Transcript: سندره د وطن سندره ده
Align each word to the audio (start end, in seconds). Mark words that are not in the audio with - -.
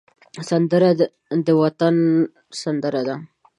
سندره 0.49 0.89
د 1.45 1.47
وطن 1.61 1.95
سندره 2.61 3.01
ده 3.07 3.15